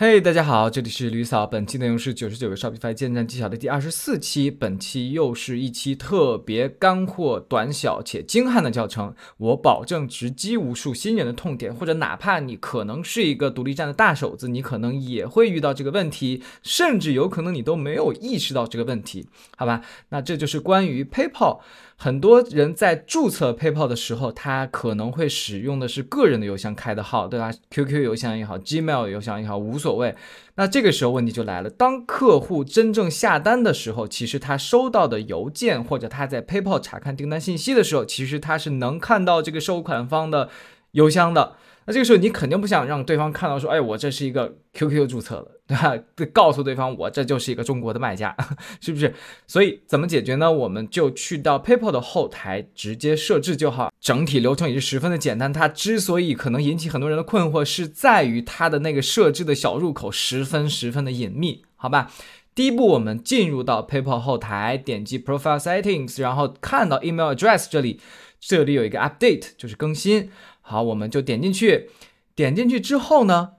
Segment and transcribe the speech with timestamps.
[0.00, 1.44] 嘿，大家好，这里是吕嫂。
[1.44, 4.48] 本期内容是九十九个 Shopify 建站技巧的第二十四期。
[4.48, 19.26] 本期又是一期特别干货、短小且精悍的教程，我保证直击无数新人的痛点，或者哪怕你可能是一个独立站的大手子，你可能也会遇到这个问题，甚至有可能你都没有意识到这个问题，
[19.56, 19.82] 好吧？
[20.10, 21.58] 那这就是关于 PayPal。
[22.00, 30.14] 很多人在注册 PayPal 的时候，他可能会使用的是个人的邮箱开的号，对吧？QQ 邮箱也好，Gmail 邮箱也好，无所所谓。
[30.56, 40.50] 那这个时候问题就来了，当客户真正下单的时候，其实他收到的邮件或者他在 PayPal 查看订单信息的时候，其实他是能看到这个收款方的
[40.92, 41.54] 邮箱的。
[41.88, 46.28] 那这个时候你肯定不想让对方看到说，哎，我这是一个 QQ 注册的，对吧？
[46.34, 48.36] 告诉对方我这就是一个中国的卖家，
[48.78, 49.14] 是不是？
[49.46, 50.52] 所以怎么解决呢？
[50.52, 55.50] 我们就去到 PayPal 的后台直接设置就好，整体流程也是十分的简单。
[55.50, 62.12] 它之所以可能引起很多人的困惑，是在于它的那个设置的小入口十分十分的隐秘，好吧？
[62.54, 67.98] 第一步，我们进入到 PayPal 后台，点击 Profile Settings，然后看到 Email Address 这里，
[68.38, 70.30] 这里有一个 Update，就是更新。
[70.68, 71.88] 好，我们就点进去，
[72.34, 73.52] 点进去之后呢，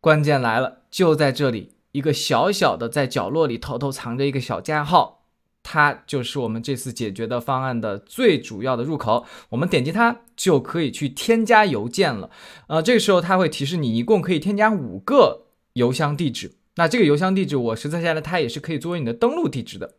[0.00, 5.24] 关键来了，就在这里，一个小小的在角落里偷偷藏着一个小加号，
[5.64, 9.26] 它就是我们这次解决的方案的最主要的入口。
[9.48, 12.30] 我们点击它就可以去添加邮件了。
[12.68, 16.52] 呃，这个时候它会提示你一共可以添加五个邮箱地址。
[16.76, 19.96] 那这个邮箱地址我实测下来，它也是可以作为你的登录地址的。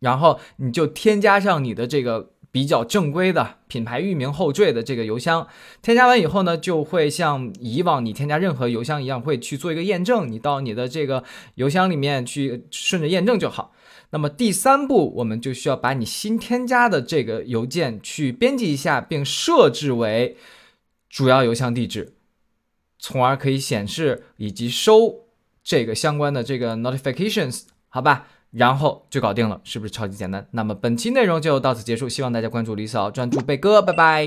[0.00, 2.34] 然后你就添加上你的这个。
[2.56, 5.46] 比较正规的品牌域名后缀的这个邮箱，
[5.82, 10.32] 添加完以后呢，就会像以往你添加任何邮箱一样，会去做一个验证。
[10.32, 11.22] 你到你的这个
[11.56, 13.74] 邮箱里面去顺着验证就好。
[14.08, 20.38] 那么第三步，我们就需要把你新添加的这个邮件去编辑一下，并设置为
[21.10, 22.14] 主要邮箱地址，
[22.98, 25.26] 从而可以显示以及收
[25.62, 28.28] 这个相关的这个 notifications，好吧？
[28.56, 30.46] 然后就搞定了，是不是超级简单？
[30.52, 34.24] 那么本期内容就到此结束，希望大家关注李嫂，专注贝哥，拜拜。